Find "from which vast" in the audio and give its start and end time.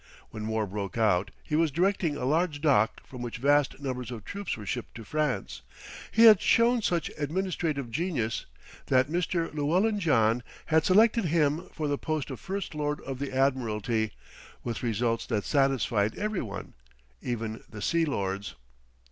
3.05-3.79